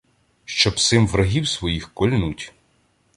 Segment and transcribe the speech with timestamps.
[0.45, 2.53] Щоб сим врагів своїх кольнуть.